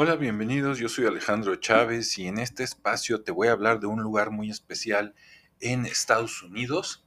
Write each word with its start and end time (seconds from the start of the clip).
Hola, 0.00 0.14
bienvenidos. 0.14 0.78
Yo 0.78 0.88
soy 0.88 1.06
Alejandro 1.06 1.56
Chávez 1.56 2.18
y 2.18 2.28
en 2.28 2.38
este 2.38 2.62
espacio 2.62 3.22
te 3.22 3.32
voy 3.32 3.48
a 3.48 3.50
hablar 3.50 3.80
de 3.80 3.88
un 3.88 4.00
lugar 4.00 4.30
muy 4.30 4.48
especial 4.48 5.12
en 5.58 5.86
Estados 5.86 6.40
Unidos, 6.44 7.04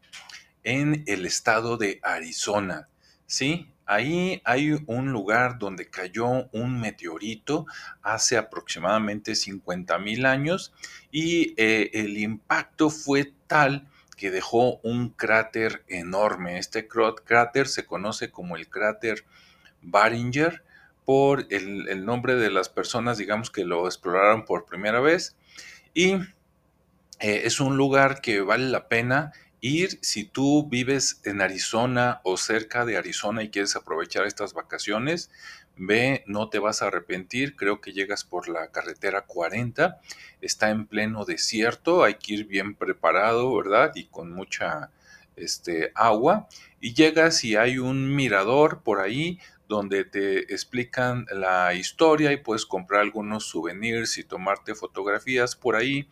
en 0.66 1.06
el 1.08 1.26
estado 1.26 1.78
de 1.78 2.02
Arizona. 2.04 2.90
Sí, 3.28 3.72
ahí 3.86 4.42
hay 4.44 4.78
un 4.88 5.14
lugar 5.14 5.58
donde 5.58 5.90
cayó 5.90 6.50
un 6.52 6.82
meteorito 6.82 7.66
hace 8.02 8.36
aproximadamente 8.36 9.36
50 9.36 9.98
mil 9.98 10.26
años 10.26 10.74
y 11.12 11.54
eh, 11.56 11.92
el 11.94 12.18
impacto 12.18 12.90
fue 12.90 13.34
tal 13.48 13.88
que 14.18 14.32
dejó 14.32 14.82
un 14.84 15.12
cráter 15.12 15.86
enorme. 15.88 16.58
Este 16.58 16.90
cráter 16.90 17.70
se 17.70 17.86
conoce 17.86 18.32
como 18.32 18.58
el 18.58 18.68
cráter 18.68 19.24
Baringer 19.82 20.66
por 21.06 21.48
el, 21.50 22.06
nombre 22.06 22.36
de 22.36 22.52
las 22.52 22.70
personas, 22.70 23.18
digamos, 23.18 23.50
que 23.50 23.66
lo 23.66 23.86
exploraron 23.86 24.46
por 24.46 24.66
primera 24.66 25.00
vez. 25.00 25.36
Y 25.94 26.14
eh, 27.20 27.42
es 27.46 27.60
un 27.60 27.78
lugar 27.78 28.22
que 28.22 28.42
vale 28.42 28.70
la 28.70 28.88
pena 28.88 29.34
ir 29.62 30.00
si 30.02 30.26
tú 30.26 30.68
vives 30.68 31.22
en 31.24 31.42
Arizona 31.42 32.20
o 32.24 32.36
cerca 32.38 32.86
de 32.86 32.98
Arizona 32.98 33.44
y 33.44 33.50
quieres 33.50 33.76
aprovechar 33.76 34.26
estas 34.26 34.54
vacaciones. 34.54 35.30
Ve, 35.78 36.24
no 36.28 36.50
te 36.50 36.60
vas 36.60 36.82
a 36.82 36.88
arrepentir. 36.88 37.56
Creo 37.56 37.80
que 37.80 37.94
llegas 37.94 38.24
por 38.24 38.50
la 38.50 38.72
carretera 38.72 39.22
40. 39.22 40.00
Está 40.42 40.70
en 40.70 40.86
pleno 40.86 41.26
desierto. 41.26 42.04
Hay 42.04 42.16
que 42.16 42.34
ir 42.34 42.46
bien 42.46 42.76
preparado, 42.76 43.56
¿verdad? 43.56 43.92
Y 43.96 44.06
con 44.06 44.32
mucha 44.32 44.92
este, 45.36 45.92
agua. 45.96 46.48
Y 46.80 46.94
llegas 46.94 47.44
y 47.44 47.56
hay 47.56 47.78
un 47.78 48.16
mirador 48.16 48.82
por 48.84 49.00
ahí 49.00 49.40
donde 49.72 50.04
te 50.04 50.54
explican 50.54 51.26
la 51.32 51.74
historia 51.74 52.34
y 52.34 52.38
puedes 52.38 52.66
comprar 52.66 53.00
algunos 53.00 53.46
souvenirs 53.46 54.18
y 54.18 54.26
tomarte 54.26 54.76
fotografías 54.76 55.56
por 55.56 55.78
ahí 55.78 56.10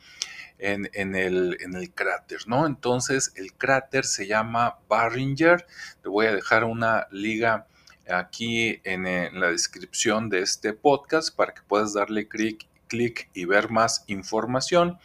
en, 0.60 0.88
el, 0.94 1.58
en 1.60 1.76
el 1.76 1.94
cráter, 1.94 2.40
¿no? 2.48 2.66
Entonces 2.66 3.34
el 3.36 3.54
cráter 3.54 4.06
se 4.06 4.28
llama 4.28 4.80
Barringer. 4.88 5.66
Te 6.02 6.08
voy 6.08 6.28
a 6.28 6.34
dejar 6.34 6.64
una 6.64 7.08
liga 7.12 7.68
aquí 8.08 8.80
en, 8.86 9.06
en 9.06 9.38
la 9.42 9.52
descripción 9.52 10.30
de 10.30 10.40
este 10.40 10.72
podcast 10.72 11.36
para 11.36 11.54
que 11.54 11.62
puedas 11.62 11.94
darle 11.94 12.30
clic 12.30 12.69
clic 12.90 13.30
y 13.34 13.46
ver 13.46 13.70
más 13.70 14.04
información 14.08 15.00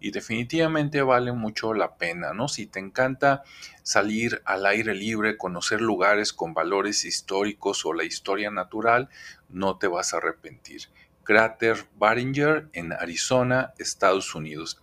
y 0.00 0.10
definitivamente 0.10 1.02
vale 1.02 1.32
mucho 1.32 1.74
la 1.74 1.96
pena, 1.96 2.32
¿no? 2.32 2.48
Si 2.48 2.66
te 2.66 2.78
encanta 2.78 3.42
salir 3.82 4.42
al 4.44 4.66
aire 4.66 4.94
libre, 4.94 5.36
conocer 5.36 5.80
lugares 5.80 6.32
con 6.32 6.54
valores 6.54 7.04
históricos 7.04 7.84
o 7.84 7.92
la 7.92 8.04
historia 8.04 8.50
natural, 8.50 9.08
no 9.48 9.78
te 9.78 9.86
vas 9.86 10.12
a 10.12 10.18
arrepentir. 10.18 10.82
Cráter 11.24 11.86
Baringer 11.96 12.68
en 12.72 12.92
Arizona, 12.92 13.72
Estados 13.78 14.34
Unidos. 14.34 14.80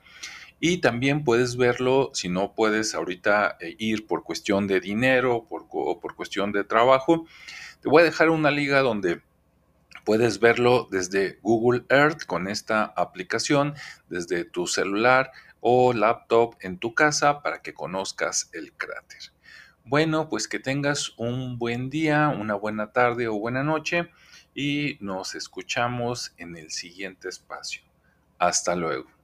Y 0.59 0.77
también 0.77 1.23
puedes 1.23 1.57
verlo 1.57 2.11
si 2.13 2.29
no 2.29 2.53
puedes 2.53 2.95
ahorita 2.95 3.57
eh, 3.59 3.75
ir 3.77 4.07
por 4.07 4.23
cuestión 4.23 4.67
de 4.67 4.79
dinero 4.79 5.35
o 5.49 5.99
por 5.99 6.15
cuestión 6.15 6.51
de 6.51 6.63
trabajo. 6.63 7.25
Te 7.81 7.89
voy 7.89 8.01
a 8.01 8.05
dejar 8.05 8.29
una 8.29 8.51
liga 8.51 8.79
donde 8.81 9.21
Puedes 10.05 10.39
verlo 10.39 10.87
desde 10.91 11.39
Google 11.41 11.83
Earth 11.89 12.25
con 12.25 12.47
esta 12.47 12.85
aplicación, 12.95 13.73
desde 14.07 14.45
tu 14.45 14.67
celular 14.67 15.31
o 15.61 15.93
laptop 15.93 16.55
en 16.61 16.77
tu 16.77 16.93
casa 16.93 17.41
para 17.41 17.63
que 17.63 17.73
conozcas 17.73 18.51
el 18.53 18.71
cráter. 18.73 19.33
Bueno, 19.83 20.29
pues 20.29 20.47
que 20.47 20.59
tengas 20.59 21.17
un 21.17 21.57
buen 21.57 21.89
día, 21.89 22.29
una 22.29 22.53
buena 22.53 22.91
tarde 22.91 23.27
o 23.27 23.39
buena 23.39 23.63
noche 23.63 24.11
y 24.53 24.97
nos 24.99 25.33
escuchamos 25.33 26.35
en 26.37 26.55
el 26.55 26.69
siguiente 26.69 27.27
espacio. 27.27 27.81
Hasta 28.37 28.75
luego. 28.75 29.14